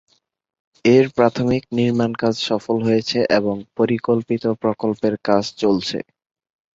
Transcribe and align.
এর 0.85 1.05
প্রাথমিক 1.17 1.63
নির্মাণকাজ 1.77 2.35
সফল 2.49 2.77
হয়েছে 2.87 3.19
এবং 3.37 3.55
পরিকল্পিত 3.77 4.43
প্রকল্পের 4.63 5.15
কাজ 5.27 5.43
চলছে। 5.61 5.97